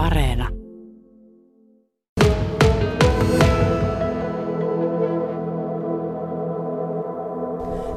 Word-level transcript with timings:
Areena. 0.00 0.48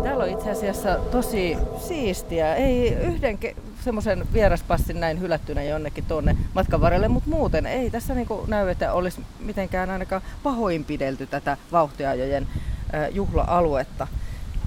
Täällä 0.04 0.24
on 0.24 0.30
itse 0.30 0.52
asiassa 0.52 0.96
tosi 1.12 1.58
siistiä. 1.78 2.56
Ei 2.56 2.94
yhden 2.94 3.40
semmoisen 3.82 4.26
vieraspassin 4.34 5.00
näin 5.00 5.20
hylättynä 5.20 5.64
jonnekin 5.64 6.06
tuonne 6.06 6.38
matkan 6.54 6.82
varrelle, 6.82 7.08
mutta 7.08 7.30
muuten 7.30 7.66
ei 7.66 7.90
tässä 7.90 8.14
niinku 8.14 8.46
näy, 8.48 8.70
että 8.70 8.94
olisi 8.94 9.22
mitenkään 9.40 9.90
ainakaan 9.90 10.22
pahoinpidelty 10.44 11.28
tätä 11.28 11.58
vauhtiajojen 11.72 12.48
juhla-aluetta. 13.12 14.08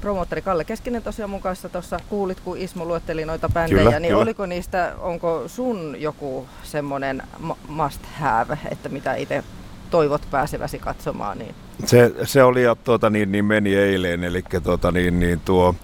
Promoottori 0.07 0.43
Kalle 0.43 0.65
Keskinen 0.65 1.03
tosiaan 1.03 1.31
mun 1.31 1.41
kanssa 1.41 1.69
tuossa 1.69 2.01
kuulit, 2.09 2.41
kun 2.41 2.59
Ismo 2.59 2.85
luetteli 2.85 3.25
noita 3.25 3.49
bändejä, 3.49 3.83
Kyllä, 3.85 4.01
niin 4.01 4.11
kyllä. 4.11 4.23
oliko 4.23 4.47
niistä, 4.47 4.93
onko 4.99 5.43
sun 5.47 5.97
joku 5.99 6.47
semmoinen 6.63 7.23
must 7.69 8.01
have, 8.21 8.59
että 8.71 8.89
mitä 8.89 9.15
itse 9.15 9.45
toivot 9.91 10.23
pääseväsi 10.31 10.79
katsomaan, 10.79 11.39
niin 11.39 11.55
Se, 11.85 12.13
se 12.25 12.43
oli 12.43 12.63
ja 12.63 12.75
tuota, 12.75 13.11
niin, 13.11 13.33
niin 13.33 13.45
meni 13.45 13.75
eilen, 13.77 14.25
eli 14.25 14.45
tuota, 14.63 14.93
niin, 14.93 15.21
niin 15.21 15.41
tuo 15.41 15.75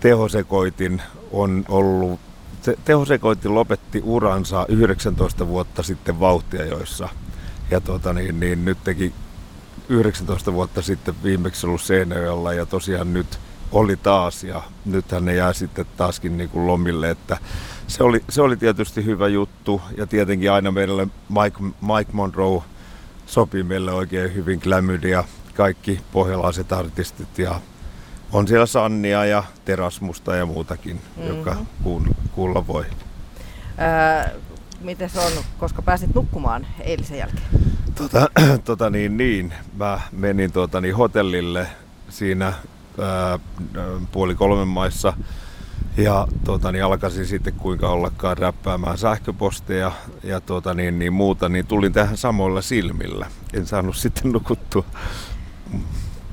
tehosekoitin 0.00 1.02
on 1.32 1.64
ollut, 1.68 2.20
se, 2.62 2.76
tehosekoitin 2.84 3.54
lopetti 3.54 4.02
uransa 4.04 4.66
19 4.68 5.48
vuotta 5.48 5.82
sitten 5.82 6.20
vauhtiajoissa. 6.20 7.08
Ja 7.70 7.80
tuota, 7.80 8.12
niin, 8.12 8.40
niin, 8.40 8.64
nyt 8.64 8.78
teki 8.84 9.12
19 9.88 10.52
vuotta 10.52 10.82
sitten 10.82 11.14
viimeksi 11.22 11.66
ollut 11.66 11.82
Seinäjoella 11.82 12.52
ja 12.52 12.66
tosiaan 12.66 13.14
nyt 13.14 13.38
oli 13.72 13.96
taas 13.96 14.44
ja 14.44 14.62
nythän 14.84 15.24
ne 15.24 15.34
jää 15.34 15.52
sitten 15.52 15.86
taaskin 15.96 16.36
niin 16.36 16.50
kuin 16.50 16.66
lomille, 16.66 17.10
että 17.10 17.38
se 17.86 18.02
oli, 18.02 18.24
se 18.28 18.42
oli 18.42 18.56
tietysti 18.56 19.04
hyvä 19.04 19.28
juttu 19.28 19.80
ja 19.96 20.06
tietenkin 20.06 20.52
aina 20.52 20.70
meille 20.70 21.06
Mike, 21.28 21.58
Mike 21.80 22.12
Monroe 22.12 22.62
sopii 23.26 23.62
meille 23.62 23.92
oikein 23.92 24.34
hyvin 24.34 24.60
Glamydia, 24.62 25.24
kaikki 25.54 26.00
pohjalaiset 26.12 26.72
artistit 26.72 27.38
ja 27.38 27.60
on 28.32 28.48
siellä 28.48 28.66
Sannia 28.66 29.24
ja 29.24 29.44
Terasmusta 29.64 30.36
ja 30.36 30.46
muutakin, 30.46 31.00
mm-hmm. 31.16 31.36
joka 31.36 31.56
kuulla, 32.34 32.66
voi. 32.66 32.84
ää, 33.78 34.30
miten 34.80 35.10
se 35.10 35.20
on, 35.20 35.32
koska 35.58 35.82
pääsit 35.82 36.14
nukkumaan 36.14 36.66
eilisen 36.80 37.18
jälkeen? 37.18 37.48
Tota, 37.94 38.28
tota 38.64 38.90
niin, 38.90 39.16
niin, 39.16 39.54
mä 39.76 40.00
menin 40.12 40.52
tota 40.52 40.80
niin, 40.80 40.96
hotellille 40.96 41.66
siinä 42.08 42.52
ää, 43.02 43.38
puoli 44.12 44.34
kolmen 44.34 44.68
maissa 44.68 45.12
ja 45.96 46.28
tota, 46.44 46.72
niin 46.72 46.84
alkaisin 46.84 47.26
sitten 47.26 47.52
kuinka 47.54 47.88
ollakaan 47.88 48.38
räppäämään 48.38 48.98
sähköposteja 48.98 49.92
ja 50.22 50.40
tota, 50.40 50.74
niin, 50.74 50.98
niin 50.98 51.12
muuta, 51.12 51.48
niin 51.48 51.66
tulin 51.66 51.92
tähän 51.92 52.16
samoilla 52.16 52.62
silmillä. 52.62 53.26
En 53.54 53.66
saanut 53.66 53.96
sitten 53.96 54.32
nukuttua. 54.32 54.84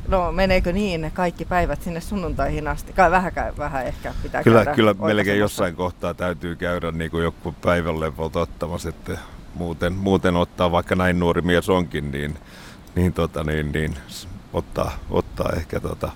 No 0.07 0.31
meneekö 0.31 0.73
niin 0.73 1.11
kaikki 1.13 1.45
päivät 1.45 1.81
sinne 1.81 2.01
sunnuntaihin 2.01 2.67
asti? 2.67 2.93
Kai 2.93 3.11
vähän, 3.11 3.33
vähän 3.57 3.85
ehkä 3.85 4.13
pitää 4.23 4.43
Kyllä, 4.43 4.57
käydä 4.57 4.75
kyllä 4.75 4.93
melkein 4.93 5.39
jossain 5.39 5.75
kohtaa 5.75 6.13
täytyy 6.13 6.55
käydä 6.55 6.91
niin 6.91 7.11
kuin 7.11 7.23
joku 7.23 7.55
päivänlevot 7.61 8.35
ottamassa, 8.35 8.89
että 8.89 9.17
muuten, 9.55 9.93
muuten 9.93 10.35
ottaa, 10.35 10.71
vaikka 10.71 10.95
näin 10.95 11.19
nuori 11.19 11.41
mies 11.41 11.69
onkin, 11.69 12.11
niin, 12.11 12.35
niin, 12.95 13.13
tota, 13.13 13.43
niin, 13.43 13.71
niin 13.71 13.95
ottaa, 14.53 14.91
ottaa 15.09 15.49
ehkä 15.55 15.79
tota, 15.79 16.11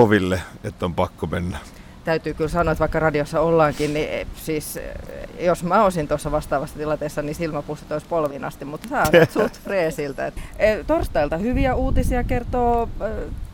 koville, 0.00 0.42
että 0.64 0.84
on 0.84 0.94
pakko 0.94 1.26
mennä. 1.26 1.58
Täytyy 2.04 2.34
kyllä 2.34 2.50
sanoa, 2.50 2.72
että 2.72 2.80
vaikka 2.80 3.00
radiossa 3.00 3.40
ollaankin, 3.40 3.94
niin 3.94 4.08
eh, 4.08 4.26
siis 4.36 4.76
eh, 4.76 4.94
jos 5.40 5.64
mä 5.64 5.84
olisin 5.84 6.08
tuossa 6.08 6.30
vastaavassa 6.30 6.78
tilanteessa, 6.78 7.22
niin 7.22 7.34
silmäpussit 7.34 7.92
olisi 7.92 8.06
polviin 8.06 8.44
asti, 8.44 8.64
mutta 8.64 8.88
sä 8.88 9.02
olet 9.14 9.30
suht 9.38 9.60
freesiltä. 9.64 10.26
Et, 10.26 10.34
eh, 10.58 10.86
Torstailta 10.86 11.36
hyviä 11.36 11.74
uutisia 11.74 12.24
kertoo 12.24 12.88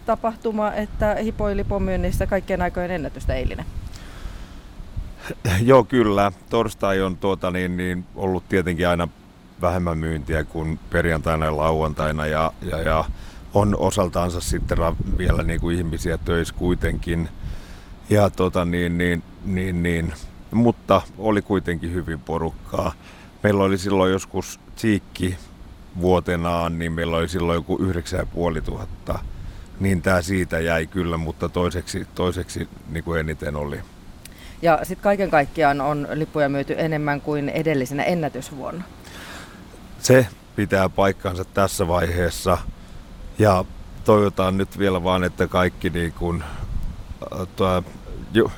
tapahtuma, 0.06 0.72
että 0.72 1.14
hipoi 1.14 1.56
lipomyynnissä 1.56 2.26
kaikkien 2.26 2.62
aikojen 2.62 2.90
ennätystä 2.90 3.34
eilinen. 3.34 3.66
Joo, 5.70 5.84
kyllä. 5.84 6.32
Torstai 6.50 7.00
on 7.00 7.16
tuota, 7.16 7.50
niin, 7.50 7.76
niin, 7.76 8.04
ollut 8.16 8.48
tietenkin 8.48 8.88
aina 8.88 9.08
vähemmän 9.60 9.98
myyntiä 9.98 10.44
kuin 10.44 10.78
perjantaina 10.90 11.46
ja 11.46 11.56
lauantaina 11.56 12.26
ja, 12.26 12.52
ja, 12.62 12.82
ja 12.82 13.04
on 13.56 13.76
osaltaansa 13.78 14.40
sitten 14.40 14.78
vielä 15.18 15.42
niin 15.42 15.60
kuin 15.60 15.76
ihmisiä 15.76 16.18
töissä 16.18 16.54
kuitenkin. 16.54 17.28
Ja 18.10 18.30
tota, 18.30 18.64
niin, 18.64 18.98
niin, 18.98 19.22
niin, 19.44 19.82
niin, 19.82 20.12
mutta 20.50 21.02
oli 21.18 21.42
kuitenkin 21.42 21.94
hyvin 21.94 22.20
porukkaa. 22.20 22.92
Meillä 23.42 23.64
oli 23.64 23.78
silloin 23.78 24.12
joskus 24.12 24.60
Tsiikki 24.76 25.36
vuotenaan, 26.00 26.78
niin 26.78 26.92
meillä 26.92 27.16
oli 27.16 27.28
silloin 27.28 27.56
joku 27.56 27.76
9500. 27.80 29.24
Niin 29.80 30.02
tämä 30.02 30.22
siitä 30.22 30.60
jäi 30.60 30.86
kyllä, 30.86 31.16
mutta 31.16 31.48
toiseksi, 31.48 32.06
toiseksi 32.14 32.68
niin 32.88 33.04
kuin 33.04 33.20
eniten 33.20 33.56
oli 33.56 33.80
Ja 34.62 34.78
sitten 34.82 35.02
kaiken 35.02 35.30
kaikkiaan 35.30 35.80
on 35.80 36.08
lippuja 36.14 36.48
myyty 36.48 36.74
enemmän 36.78 37.20
kuin 37.20 37.48
edellisenä 37.48 38.02
ennätysvuonna. 38.02 38.84
se 39.98 40.26
pitää 40.56 40.88
paikkansa 40.88 41.44
tässä 41.44 41.88
vaiheessa. 41.88 42.58
Ja 43.38 43.64
toivotaan 44.04 44.56
nyt 44.56 44.78
vielä 44.78 45.04
vaan, 45.04 45.24
että 45.24 45.46
kaikki 45.46 45.90
niin 45.90 46.12
kuin, 46.12 46.42
äh, 46.42 47.48
tuo, 47.56 47.82
ju, 48.32 48.52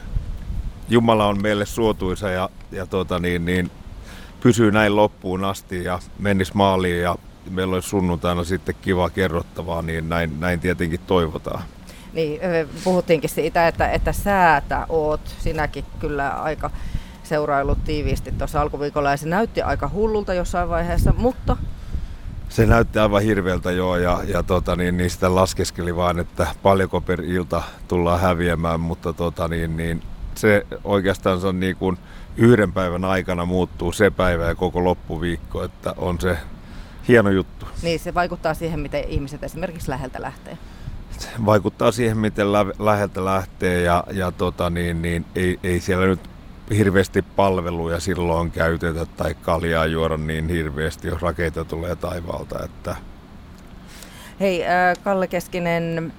Jumala 0.89 1.27
on 1.27 1.43
meille 1.43 1.67
suotuisa 1.67 2.31
ja, 2.31 2.49
ja 2.73 2.87
tuota, 2.87 3.19
niin, 3.19 3.45
niin, 3.45 3.71
pysyy 4.41 4.73
näin 4.73 4.97
loppuun 4.97 5.45
asti 5.45 5.85
ja 5.85 5.99
menisi 6.19 6.53
maaliin 6.55 7.03
ja 7.03 7.17
meillä 7.51 7.75
olisi 7.75 7.89
sunnuntaina 7.89 8.45
sitten 8.45 8.75
kiva 8.83 9.11
kerrottavaa, 9.11 9.83
niin 9.83 10.09
näin, 10.09 10.41
näin 10.41 10.61
tietenkin 10.61 11.01
toivotaan. 11.07 11.63
Niin, 12.13 12.41
puhuttiinkin 12.85 13.31
siitä, 13.31 13.69
että, 13.69 13.91
että 13.91 14.13
säätä 14.13 14.87
oot 14.89 15.21
sinäkin 15.39 15.85
kyllä 15.99 16.29
aika 16.29 16.71
seuraillut 17.23 17.85
tiiviisti 17.85 18.33
tuossa 18.33 18.61
alkuviikolla 18.61 19.11
ja 19.11 19.17
se 19.17 19.29
näytti 19.29 19.63
aika 19.63 19.91
hullulta 19.93 20.35
jossain 20.35 20.69
vaiheessa, 20.69 21.13
mutta 21.17 21.57
Se 22.49 22.67
näytti 22.67 22.99
aivan 22.99 23.23
hirveältä 23.23 23.71
joo 23.71 23.97
ja, 23.97 24.21
ja 24.27 24.43
tota, 24.43 24.77
niin, 24.77 24.97
niin 24.97 25.11
sitä 25.11 25.35
laskeskeli 25.35 25.97
vaan, 25.97 26.19
että 26.19 26.47
paljonko 26.63 27.01
per 27.01 27.21
ilta 27.21 27.63
tullaan 27.89 28.21
häviämään, 28.21 28.81
mutta 28.81 29.13
tota, 29.13 29.49
niin, 29.49 29.77
niin, 29.77 30.03
se 30.35 30.67
oikeastaan 30.85 31.41
se 31.41 31.47
on 31.47 31.61
niin 31.61 31.77
kuin 31.77 31.99
yhden 32.37 32.73
päivän 32.73 33.05
aikana 33.05 33.45
muuttuu 33.45 33.93
se 33.93 34.11
päivä 34.11 34.45
ja 34.45 34.55
koko 34.55 34.85
loppuviikko, 34.85 35.65
että 35.65 35.95
on 35.97 36.21
se 36.21 36.39
hieno 37.09 37.31
juttu. 37.31 37.67
niin 37.83 38.01
se 38.01 38.15
vaikuttaa 38.15 38.55
siihen, 38.55 38.81
miten 38.81 39.05
ihmiset 39.09 39.45
esimerkiksi 39.45 39.91
läheltä 39.91 40.23
lähtee. 40.23 40.59
Se 41.19 41.29
vaikuttaa 41.47 41.93
siihen, 41.93 42.19
miten 42.19 42.53
lä- 42.53 42.75
läheltä 42.79 43.25
lähtee 43.25 43.83
ja, 43.83 44.05
ja 44.13 44.33
tota, 44.33 44.71
niin, 44.71 45.03
niin, 45.03 45.25
ei, 45.35 45.59
ei 45.63 45.81
siellä 45.81 46.07
nyt 46.07 46.21
hirveästi 46.77 47.23
palveluja 47.23 48.01
silloin 48.01 48.51
käytetä 48.51 49.07
tai 49.07 49.35
kaljaa 49.35 49.87
juoda 49.87 50.17
niin 50.17 50.49
hirveästi, 50.49 51.09
jos 51.09 51.23
rakeita 51.23 51.65
tulee 51.65 51.97
taivaalta. 51.97 52.65
Että 52.65 52.97
Hei, 54.41 54.67
äh, 54.67 54.97
Kalle 55.05 55.27
Keskinen, 55.27 56.13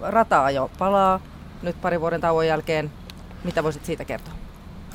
rata 0.00 0.50
jo 0.50 0.70
palaa 0.78 1.20
nyt 1.62 1.80
parin 1.80 2.00
vuoden 2.00 2.20
tauon 2.20 2.46
jälkeen. 2.46 2.90
Mitä 3.44 3.62
voisit 3.62 3.84
siitä 3.84 4.04
kertoa? 4.04 4.34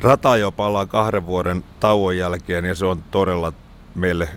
Rata 0.02 0.38
jo 0.38 0.52
palaa 0.52 0.86
kahden 0.86 1.26
vuoden 1.26 1.64
tauon 1.80 2.18
jälkeen 2.18 2.66
ja 2.66 2.76
se 2.76 2.86
on 2.86 3.04
todella 3.12 3.54
meille 3.96 4.30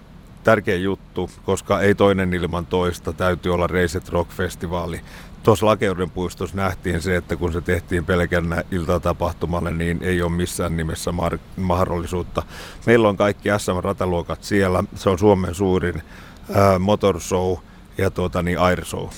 tärkeä 0.44 0.76
juttu, 0.76 1.30
koska 1.44 1.80
ei 1.80 1.94
toinen 1.94 2.34
ilman 2.34 2.66
toista. 2.66 3.12
Täytyy 3.12 3.54
olla 3.54 3.66
Reiset 3.66 4.08
Rock-festivaali. 4.08 5.00
Tuossa 5.42 5.66
Lakeuden 5.66 6.10
puistossa 6.10 6.56
nähtiin 6.56 7.02
se, 7.02 7.16
että 7.16 7.36
kun 7.36 7.52
se 7.52 7.60
tehtiin 7.60 8.04
pelkänä 8.04 8.62
iltatapahtumalle, 8.70 9.70
niin 9.70 9.98
ei 10.02 10.22
ole 10.22 10.32
missään 10.32 10.76
nimessä 10.76 11.10
mar- 11.10 11.38
mahdollisuutta. 11.56 12.42
Meillä 12.86 13.08
on 13.08 13.16
kaikki 13.16 13.48
SM-rataluokat 13.58 14.44
siellä. 14.44 14.84
Se 14.94 15.10
on 15.10 15.18
Suomen 15.18 15.54
suurin 15.54 16.02
ää, 16.54 16.78
motorshow 16.78 17.56
ja 17.98 18.10
tuota, 18.10 18.42
niin 18.42 18.58
air 18.58 18.84
show. 18.84 19.08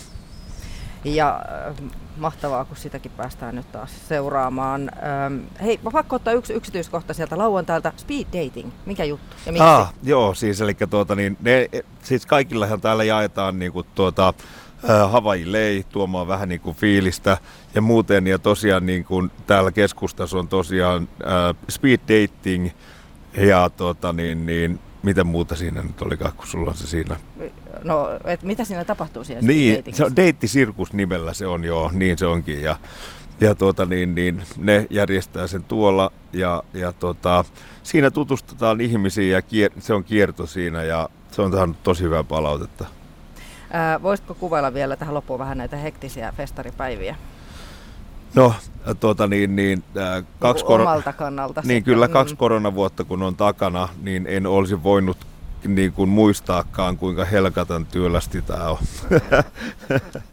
Ja 1.04 1.42
äh, 1.68 1.74
mahtavaa, 2.16 2.64
kun 2.64 2.76
sitäkin 2.76 3.12
päästään 3.16 3.54
nyt 3.54 3.72
taas 3.72 4.08
seuraamaan. 4.08 4.90
Ähm, 4.96 5.38
hei, 5.62 5.80
mä 5.82 5.90
pakko 5.90 6.16
ottaa 6.16 6.32
yksi 6.32 6.52
yksityiskohta 6.52 7.14
sieltä 7.14 7.38
lauantailta. 7.38 7.92
Speed 7.96 8.26
dating, 8.26 8.70
mikä 8.86 9.04
juttu 9.04 9.36
ja 9.46 9.52
miksi? 9.52 9.68
Ah, 9.68 9.94
joo, 10.02 10.34
siis 10.34 10.60
eli 10.60 10.74
tuota, 10.90 11.14
niin, 11.14 11.36
ne, 11.40 11.68
siis 12.02 12.26
kaikillahan 12.26 12.80
täällä 12.80 13.04
jaetaan 13.04 13.58
niin 13.58 13.72
kuin, 13.72 13.86
tuota, 13.94 14.34
äh, 14.90 15.12
Hawaii 15.12 15.52
Lei 15.52 15.84
tuomaan 15.88 16.28
vähän 16.28 16.48
niin 16.48 16.60
kuin 16.60 16.76
fiilistä 16.76 17.38
ja 17.74 17.82
muuten. 17.82 18.26
Ja 18.26 18.38
tosiaan 18.38 18.86
niin 18.86 19.04
kuin, 19.04 19.30
täällä 19.46 19.72
keskustassa 19.72 20.38
on 20.38 20.48
tosiaan 20.48 21.08
äh, 21.22 21.56
speed 21.68 22.00
dating 22.00 22.70
ja 23.36 23.70
tuota, 23.76 24.12
niin, 24.12 24.46
niin, 24.46 24.80
mitä 25.02 25.24
muuta 25.24 25.56
siinä 25.56 25.82
nyt 25.82 26.02
olikaan, 26.02 26.32
kun 26.32 26.46
sulla 26.46 26.70
on 26.70 26.76
se 26.76 26.86
siinä. 26.86 27.16
No, 27.84 28.08
et 28.24 28.42
mitä 28.42 28.64
siinä 28.64 28.84
tapahtuu 28.84 29.24
siellä 29.24 29.42
Niin, 29.42 29.84
se 29.92 30.04
on 30.04 30.16
deittisirkus 30.16 30.92
nimellä 30.92 31.34
se 31.34 31.46
on 31.46 31.64
joo, 31.64 31.90
niin 31.92 32.18
se 32.18 32.26
onkin. 32.26 32.62
Ja, 32.62 32.76
ja 33.40 33.54
tuota, 33.54 33.86
niin, 33.86 34.14
niin, 34.14 34.42
ne 34.56 34.86
järjestää 34.90 35.46
sen 35.46 35.64
tuolla 35.64 36.12
ja, 36.32 36.62
ja 36.74 36.92
tuota, 36.92 37.44
siinä 37.82 38.10
tutustutaan 38.10 38.80
ihmisiin 38.80 39.30
ja 39.30 39.42
kier, 39.42 39.70
se 39.78 39.94
on 39.94 40.04
kierto 40.04 40.46
siinä 40.46 40.82
ja 40.82 41.08
se 41.30 41.42
on 41.42 41.52
saanut 41.52 41.82
tosi 41.82 42.02
hyvää 42.02 42.24
palautetta. 42.24 42.84
Ää, 43.72 44.02
voisitko 44.02 44.34
kuvailla 44.34 44.74
vielä 44.74 44.96
tähän 44.96 45.14
loppuun 45.14 45.38
vähän 45.38 45.58
näitä 45.58 45.76
hektisiä 45.76 46.32
festaripäiviä? 46.36 47.16
No, 48.34 48.54
tuota 49.00 49.26
niin, 49.26 49.56
niin 49.56 49.84
äh, 49.96 50.24
kaksi 50.38 50.64
kannalta. 50.64 51.60
Niin 51.60 51.66
sitten. 51.66 51.82
kyllä, 51.82 52.08
kaksi 52.08 52.34
mm. 52.34 52.38
koronavuotta 52.38 53.04
kun 53.04 53.22
on 53.22 53.36
takana, 53.36 53.88
niin 54.02 54.26
en 54.26 54.46
olisi 54.46 54.82
voinut 54.82 55.29
niin 55.66 55.92
kuin 55.92 56.08
muistaakaan, 56.08 56.96
kuinka 56.96 57.24
helkatan 57.24 57.86
työlästi 57.86 58.42
tämä 58.42 58.68
on. 58.68 58.78